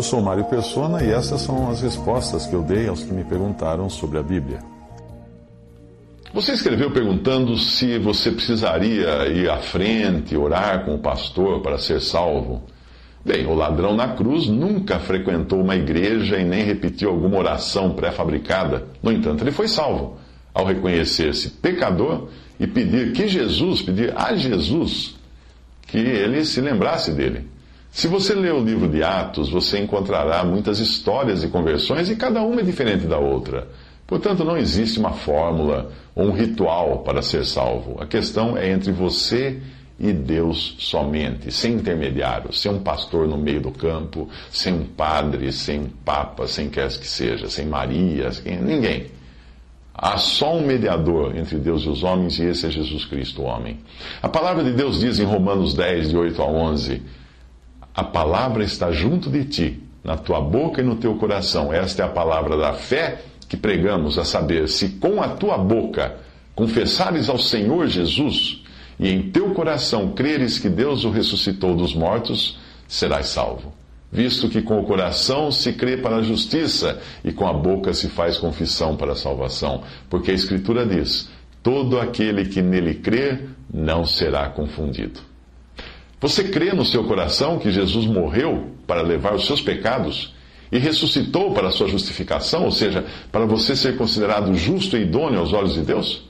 Eu 0.00 0.04
sou 0.04 0.22
Mário 0.22 0.44
Persona 0.46 1.04
e 1.04 1.10
essas 1.10 1.42
são 1.42 1.70
as 1.70 1.82
respostas 1.82 2.46
que 2.46 2.54
eu 2.54 2.62
dei 2.62 2.88
aos 2.88 3.02
que 3.04 3.12
me 3.12 3.22
perguntaram 3.22 3.90
sobre 3.90 4.16
a 4.16 4.22
Bíblia. 4.22 4.60
Você 6.32 6.52
escreveu 6.52 6.90
perguntando 6.90 7.54
se 7.58 7.98
você 7.98 8.30
precisaria 8.30 9.28
ir 9.28 9.50
à 9.50 9.58
frente, 9.58 10.34
orar 10.34 10.86
com 10.86 10.94
o 10.94 10.98
pastor 10.98 11.60
para 11.60 11.76
ser 11.76 12.00
salvo. 12.00 12.62
Bem, 13.22 13.46
o 13.46 13.52
ladrão 13.52 13.94
na 13.94 14.14
cruz 14.14 14.46
nunca 14.46 14.98
frequentou 14.98 15.60
uma 15.60 15.76
igreja 15.76 16.38
e 16.38 16.46
nem 16.46 16.64
repetiu 16.64 17.10
alguma 17.10 17.36
oração 17.36 17.92
pré-fabricada. 17.92 18.86
No 19.02 19.12
entanto, 19.12 19.44
ele 19.44 19.52
foi 19.52 19.68
salvo 19.68 20.16
ao 20.54 20.64
reconhecer-se 20.64 21.50
pecador 21.50 22.28
e 22.58 22.66
pedir 22.66 23.12
que 23.12 23.28
Jesus, 23.28 23.82
pedir 23.82 24.16
a 24.16 24.34
Jesus 24.34 25.14
que 25.86 25.98
ele 25.98 26.42
se 26.46 26.58
lembrasse 26.62 27.12
dele. 27.12 27.59
Se 27.90 28.06
você 28.06 28.34
ler 28.34 28.54
o 28.54 28.62
livro 28.62 28.88
de 28.88 29.02
Atos, 29.02 29.50
você 29.50 29.78
encontrará 29.78 30.44
muitas 30.44 30.78
histórias 30.78 31.40
de 31.40 31.48
conversões 31.48 32.08
e 32.08 32.16
cada 32.16 32.40
uma 32.42 32.60
é 32.60 32.64
diferente 32.64 33.06
da 33.06 33.18
outra. 33.18 33.68
Portanto, 34.06 34.44
não 34.44 34.56
existe 34.56 34.98
uma 34.98 35.12
fórmula 35.12 35.90
ou 36.14 36.26
um 36.26 36.32
ritual 36.32 36.98
para 36.98 37.22
ser 37.22 37.44
salvo. 37.44 37.96
A 38.00 38.06
questão 38.06 38.56
é 38.56 38.70
entre 38.70 38.92
você 38.92 39.60
e 39.98 40.12
Deus 40.12 40.76
somente, 40.78 41.52
sem 41.52 41.74
intermediários, 41.74 42.60
sem 42.60 42.72
um 42.72 42.80
pastor 42.80 43.28
no 43.28 43.36
meio 43.36 43.60
do 43.60 43.70
campo, 43.70 44.28
sem 44.50 44.72
um 44.72 44.84
padre, 44.84 45.52
sem 45.52 45.80
um 45.80 45.88
papa, 46.04 46.46
sem 46.46 46.70
quer 46.70 46.88
que 46.88 47.06
seja, 47.06 47.48
sem 47.48 47.66
Maria, 47.66 48.32
sem 48.32 48.56
ninguém. 48.56 49.08
Há 49.94 50.16
só 50.16 50.56
um 50.56 50.66
mediador 50.66 51.36
entre 51.36 51.58
Deus 51.58 51.82
e 51.82 51.88
os 51.90 52.02
homens, 52.02 52.38
e 52.38 52.44
esse 52.44 52.66
é 52.66 52.70
Jesus 52.70 53.04
Cristo, 53.04 53.42
o 53.42 53.44
homem. 53.44 53.78
A 54.22 54.28
palavra 54.28 54.64
de 54.64 54.72
Deus 54.72 55.00
diz 55.00 55.18
em 55.18 55.24
Romanos 55.24 55.74
10, 55.74 56.08
de 56.08 56.16
8 56.16 56.40
a 56.40 56.46
11: 56.46 57.02
A 57.94 58.04
palavra 58.04 58.62
está 58.62 58.92
junto 58.92 59.28
de 59.28 59.44
ti, 59.44 59.82
na 60.02 60.16
tua 60.16 60.40
boca 60.40 60.80
e 60.80 60.84
no 60.84 60.96
teu 60.96 61.16
coração. 61.16 61.72
Esta 61.72 62.02
é 62.02 62.06
a 62.06 62.08
palavra 62.08 62.56
da 62.56 62.72
fé 62.72 63.22
que 63.48 63.56
pregamos, 63.56 64.18
a 64.18 64.24
saber, 64.24 64.68
se 64.68 64.90
com 64.90 65.20
a 65.20 65.28
tua 65.28 65.58
boca 65.58 66.16
confessares 66.54 67.28
ao 67.28 67.38
Senhor 67.38 67.88
Jesus 67.88 68.62
e 68.98 69.08
em 69.08 69.30
teu 69.30 69.50
coração 69.50 70.12
creres 70.12 70.58
que 70.58 70.68
Deus 70.68 71.04
o 71.04 71.10
ressuscitou 71.10 71.74
dos 71.74 71.94
mortos, 71.94 72.58
serás 72.86 73.26
salvo. 73.28 73.72
Visto 74.12 74.48
que 74.48 74.60
com 74.60 74.78
o 74.78 74.84
coração 74.84 75.50
se 75.50 75.72
crê 75.72 75.96
para 75.96 76.16
a 76.16 76.22
justiça 76.22 77.00
e 77.24 77.32
com 77.32 77.46
a 77.46 77.52
boca 77.52 77.94
se 77.94 78.08
faz 78.08 78.38
confissão 78.38 78.96
para 78.96 79.12
a 79.12 79.16
salvação. 79.16 79.82
Porque 80.08 80.30
a 80.30 80.34
Escritura 80.34 80.84
diz: 80.84 81.28
todo 81.62 81.98
aquele 81.98 82.44
que 82.46 82.60
nele 82.60 82.94
crer 82.94 83.48
não 83.72 84.04
será 84.04 84.48
confundido. 84.48 85.29
Você 86.20 86.44
crê 86.44 86.72
no 86.72 86.84
seu 86.84 87.04
coração 87.04 87.58
que 87.58 87.70
Jesus 87.70 88.06
morreu 88.06 88.68
para 88.86 89.02
levar 89.02 89.34
os 89.34 89.46
seus 89.46 89.60
pecados? 89.60 90.34
e 90.72 90.78
ressuscitou 90.78 91.52
para 91.52 91.68
a 91.68 91.70
sua 91.70 91.88
justificação, 91.88 92.64
ou 92.64 92.70
seja, 92.70 93.04
para 93.32 93.44
você 93.44 93.74
ser 93.74 93.96
considerado 93.96 94.54
justo 94.54 94.96
e 94.96 95.02
idôneo 95.02 95.40
aos 95.40 95.52
olhos 95.52 95.74
de 95.74 95.82
Deus? 95.82 96.22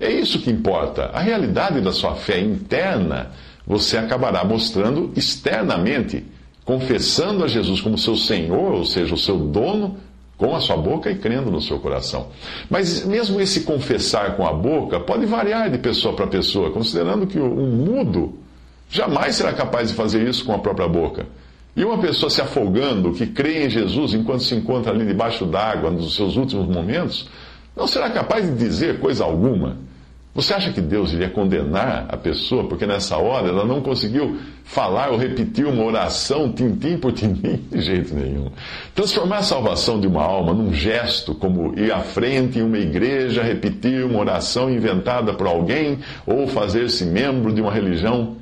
É 0.00 0.10
isso 0.10 0.40
que 0.40 0.50
importa. 0.50 1.10
A 1.12 1.20
realidade 1.20 1.80
da 1.80 1.92
sua 1.92 2.14
fé 2.14 2.40
interna 2.40 3.32
você 3.66 3.96
acabará 3.96 4.44
mostrando 4.44 5.12
externamente, 5.16 6.24
confessando 6.64 7.44
a 7.44 7.48
Jesus 7.48 7.80
como 7.80 7.98
seu 7.98 8.16
Senhor, 8.16 8.72
ou 8.72 8.84
seja, 8.84 9.14
o 9.14 9.18
seu 9.18 9.38
dono, 9.38 9.96
com 10.38 10.54
a 10.54 10.60
sua 10.60 10.76
boca 10.76 11.10
e 11.10 11.16
crendo 11.16 11.50
no 11.50 11.62
seu 11.62 11.78
coração. 11.78 12.28
Mas 12.68 13.06
mesmo 13.06 13.40
esse 13.40 13.62
confessar 13.62 14.36
com 14.36 14.46
a 14.46 14.52
boca 14.52 15.00
pode 15.00 15.24
variar 15.24 15.70
de 15.70 15.78
pessoa 15.78 16.14
para 16.14 16.26
pessoa, 16.26 16.70
considerando 16.70 17.26
que 17.26 17.38
um 17.38 17.70
mudo 17.70 18.38
jamais 18.88 19.36
será 19.36 19.52
capaz 19.52 19.88
de 19.88 19.94
fazer 19.94 20.26
isso 20.26 20.44
com 20.44 20.52
a 20.52 20.58
própria 20.58 20.88
boca. 20.88 21.26
E 21.76 21.84
uma 21.84 21.98
pessoa 21.98 22.30
se 22.30 22.40
afogando, 22.40 23.12
que 23.12 23.26
crê 23.26 23.66
em 23.66 23.70
Jesus 23.70 24.14
enquanto 24.14 24.42
se 24.42 24.54
encontra 24.54 24.92
ali 24.92 25.04
debaixo 25.04 25.44
d'água 25.44 25.90
nos 25.90 26.14
seus 26.14 26.36
últimos 26.36 26.66
momentos, 26.66 27.28
não 27.76 27.86
será 27.86 28.08
capaz 28.08 28.46
de 28.46 28.56
dizer 28.56 28.98
coisa 28.98 29.24
alguma. 29.24 29.76
Você 30.36 30.52
acha 30.52 30.70
que 30.70 30.82
Deus 30.82 31.14
iria 31.14 31.30
condenar 31.30 32.06
a 32.10 32.16
pessoa 32.16 32.68
porque 32.68 32.86
nessa 32.86 33.16
hora 33.16 33.48
ela 33.48 33.64
não 33.64 33.80
conseguiu 33.80 34.36
falar 34.64 35.10
ou 35.10 35.16
repetir 35.16 35.66
uma 35.66 35.82
oração 35.82 36.52
tintim 36.52 36.98
por 36.98 37.12
tintim? 37.12 37.56
De 37.72 37.80
jeito 37.80 38.14
nenhum. 38.14 38.50
Transformar 38.94 39.38
a 39.38 39.42
salvação 39.42 39.98
de 39.98 40.06
uma 40.06 40.22
alma 40.22 40.52
num 40.52 40.74
gesto, 40.74 41.34
como 41.34 41.78
ir 41.78 41.90
à 41.90 42.00
frente 42.00 42.58
em 42.58 42.62
uma 42.62 42.76
igreja, 42.76 43.42
repetir 43.42 44.04
uma 44.04 44.18
oração 44.18 44.70
inventada 44.70 45.32
por 45.32 45.46
alguém 45.46 46.00
ou 46.26 46.46
fazer-se 46.46 47.06
membro 47.06 47.50
de 47.50 47.62
uma 47.62 47.72
religião 47.72 48.36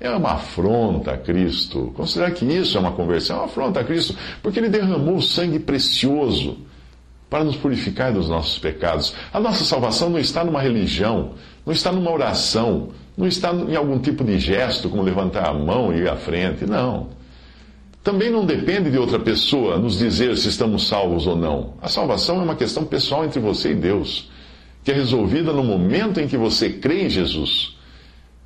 é 0.00 0.10
uma 0.10 0.32
afronta 0.32 1.12
a 1.12 1.18
Cristo. 1.18 1.92
Considerar 1.94 2.30
que 2.30 2.44
isso 2.46 2.76
é 2.78 2.80
uma 2.80 2.92
conversão 2.92 3.36
é 3.36 3.38
uma 3.40 3.46
afronta 3.46 3.80
a 3.80 3.84
Cristo, 3.84 4.16
porque 4.42 4.58
Ele 4.58 4.70
derramou 4.70 5.16
o 5.16 5.22
sangue 5.22 5.58
precioso 5.58 6.56
para 7.28 7.44
nos 7.44 7.54
purificar 7.54 8.12
dos 8.12 8.28
nossos 8.28 8.58
pecados. 8.58 9.14
A 9.32 9.38
nossa 9.38 9.62
salvação 9.62 10.08
não 10.08 10.18
está 10.18 10.42
numa 10.42 10.60
religião, 10.60 11.32
não 11.64 11.72
está 11.72 11.92
numa 11.92 12.10
oração, 12.10 12.88
não 13.16 13.26
está 13.26 13.52
em 13.52 13.76
algum 13.76 13.98
tipo 13.98 14.24
de 14.24 14.38
gesto, 14.38 14.88
como 14.88 15.02
levantar 15.02 15.46
a 15.46 15.54
mão 15.54 15.92
e 15.92 15.98
ir 15.98 16.08
à 16.08 16.16
frente. 16.16 16.64
Não. 16.64 17.08
Também 18.02 18.30
não 18.30 18.46
depende 18.46 18.90
de 18.90 18.98
outra 18.98 19.18
pessoa 19.18 19.78
nos 19.78 19.98
dizer 19.98 20.36
se 20.38 20.48
estamos 20.48 20.88
salvos 20.88 21.26
ou 21.26 21.36
não. 21.36 21.74
A 21.82 21.88
salvação 21.88 22.40
é 22.40 22.42
uma 22.42 22.56
questão 22.56 22.84
pessoal 22.84 23.24
entre 23.24 23.38
você 23.38 23.72
e 23.72 23.74
Deus, 23.74 24.30
que 24.82 24.90
é 24.90 24.94
resolvida 24.94 25.52
no 25.52 25.62
momento 25.62 26.18
em 26.18 26.26
que 26.26 26.38
você 26.38 26.70
crê 26.70 27.04
em 27.04 27.10
Jesus. 27.10 27.78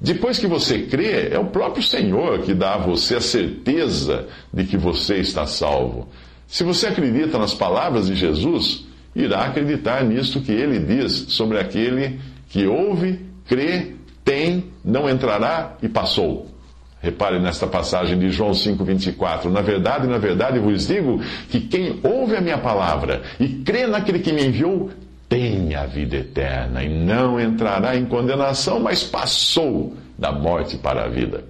Depois 0.04 0.38
que 0.38 0.46
você 0.46 0.80
crê, 0.80 1.30
é 1.30 1.38
o 1.38 1.46
próprio 1.46 1.82
Senhor 1.82 2.40
que 2.40 2.52
dá 2.52 2.74
a 2.74 2.78
você 2.78 3.14
a 3.16 3.22
certeza 3.22 4.26
de 4.52 4.64
que 4.64 4.76
você 4.76 5.16
está 5.16 5.46
salvo. 5.46 6.06
Se 6.46 6.62
você 6.62 6.88
acredita 6.88 7.38
nas 7.38 7.54
palavras 7.54 8.08
de 8.08 8.14
Jesus, 8.14 8.86
irá 9.16 9.46
acreditar 9.46 10.04
nisto 10.04 10.42
que 10.42 10.52
ele 10.52 10.78
diz 10.78 11.24
sobre 11.28 11.58
aquele 11.58 12.20
que 12.50 12.66
ouve, 12.66 13.18
crê, 13.48 13.94
tem, 14.22 14.64
não 14.84 15.08
entrará 15.08 15.78
e 15.82 15.88
passou. 15.88 16.50
Repare 17.00 17.38
nesta 17.38 17.66
passagem 17.66 18.18
de 18.18 18.28
João 18.28 18.50
5,24. 18.50 19.46
Na 19.46 19.62
verdade, 19.62 20.06
na 20.06 20.18
verdade 20.18 20.58
vos 20.58 20.86
digo 20.86 21.18
que 21.48 21.60
quem 21.60 21.98
ouve 22.02 22.36
a 22.36 22.42
minha 22.42 22.58
palavra 22.58 23.22
e 23.40 23.48
crê 23.48 23.86
naquele 23.86 24.18
que 24.18 24.34
me 24.34 24.44
enviou, 24.44 24.90
tem 25.34 25.74
a 25.74 25.84
vida 25.84 26.18
eterna 26.18 26.84
e 26.84 26.88
não 26.88 27.40
entrará 27.40 27.96
em 27.96 28.04
condenação, 28.04 28.78
mas 28.78 29.02
passou 29.02 29.92
da 30.16 30.30
morte 30.30 30.78
para 30.78 31.06
a 31.06 31.08
vida. 31.08 31.44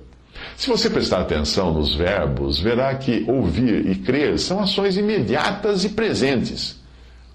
Se 0.57 0.71
você 0.71 0.89
prestar 0.89 1.21
atenção 1.21 1.75
nos 1.75 1.95
verbos, 1.95 2.59
verá 2.59 2.95
que 2.95 3.27
ouvir 3.29 3.87
e 3.87 3.97
crer 3.97 4.39
são 4.39 4.59
ações 4.59 4.97
imediatas 4.97 5.85
e 5.85 5.91
presentes. 5.91 6.81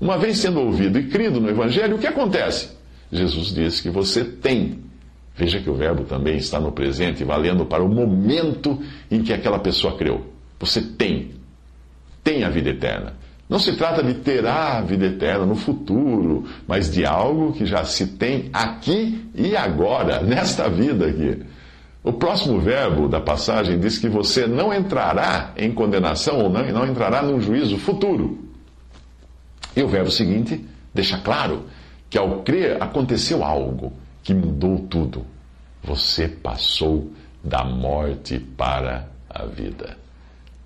Uma 0.02 0.18
vez 0.18 0.40
sendo 0.40 0.59
ouvido 0.59 0.98
e 0.98 1.08
crido 1.08 1.40
no 1.40 1.50
Evangelho, 1.50 1.98
o 1.98 2.00
que 2.00 2.08
acontece? 2.08 2.72
Jesus 3.12 3.54
disse 3.54 3.84
que 3.84 3.92
você 3.92 4.26
tem. 4.26 4.80
Veja 5.36 5.59
que 5.59 5.70
o 5.70 5.76
verbo 5.76 6.04
também 6.04 6.38
está 6.38 6.59
no 6.59 6.72
presente, 6.72 7.24
valendo 7.24 7.64
para 7.64 7.84
o 7.84 7.88
momento 7.88 8.82
em 9.12 9.22
que 9.22 9.34
aquela 9.34 9.59
pessoa 9.59 9.96
creu. 9.96 10.34
Você 10.59 10.82
tem. 10.82 11.29
Tem 12.23 12.44
a 12.44 12.50
vida 12.50 12.72
eterna. 12.72 13.14
Não 13.49 13.57
se 13.57 13.75
trata 13.75 14.03
de 14.03 14.13
ter 14.13 14.46
a 14.46 14.79
vida 14.81 15.07
eterna 15.07 15.43
no 15.43 15.55
futuro, 15.55 16.46
mas 16.67 16.91
de 16.91 17.03
algo 17.03 17.51
que 17.51 17.66
já 17.66 17.84
se 17.84 18.05
tem 18.05 18.47
aqui 18.53 19.28
e 19.34 19.57
agora, 19.57 20.22
nesta 20.23 20.69
vida 20.69 21.07
aqui. 21.07 21.41
O 22.03 22.13
próximo 22.13 22.59
verbo 22.59 23.09
da 23.09 23.19
passagem 23.19 23.79
diz 23.79 23.97
que 23.97 24.07
você 24.07 24.46
não 24.46 24.72
entrará 24.72 25.51
em 25.57 25.72
condenação 25.72 26.37
ou 26.37 26.49
não, 26.49 26.63
não 26.72 26.85
entrará 26.85 27.23
num 27.23 27.41
juízo 27.41 27.78
futuro. 27.79 28.37
E 29.75 29.81
o 29.81 29.87
verbo 29.87 30.11
seguinte 30.11 30.63
deixa 30.93 31.17
claro 31.17 31.66
que 32.07 32.19
ao 32.19 32.43
crer 32.43 32.81
aconteceu 32.81 33.43
algo 33.43 33.91
que 34.23 34.34
mudou 34.34 34.79
tudo. 34.87 35.25
Você 35.84 36.28
passou 36.28 37.11
da 37.43 37.63
morte 37.63 38.37
para 38.40 39.07
a 39.29 39.46
vida. 39.46 39.97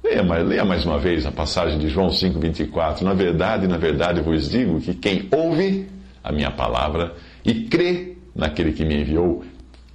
Leia, 0.03 0.21
leia 0.21 0.65
mais 0.65 0.85
uma 0.85 0.99
vez 0.99 1.25
a 1.25 1.31
passagem 1.31 1.79
de 1.79 1.87
João 1.87 2.09
5,24. 2.09 3.01
Na 3.01 3.13
verdade, 3.13 3.67
na 3.67 3.77
verdade 3.77 4.19
vos 4.19 4.49
digo 4.49 4.81
que 4.81 4.93
quem 4.93 5.29
ouve 5.31 5.87
a 6.21 6.29
minha 6.29 6.51
palavra 6.51 7.15
e 7.45 7.63
crê 7.63 8.17
naquele 8.35 8.73
que 8.73 8.83
me 8.83 9.01
enviou, 9.01 9.45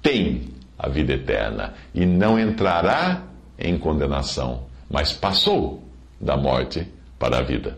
tem 0.01 0.49
a 0.77 0.89
vida 0.89 1.13
eterna, 1.13 1.73
e 1.93 2.05
não 2.05 2.39
entrará 2.39 3.23
em 3.57 3.77
condenação, 3.77 4.63
mas 4.89 5.11
passou 5.11 5.83
da 6.19 6.37
morte 6.37 6.87
para 7.19 7.39
a 7.39 7.41
vida. 7.41 7.77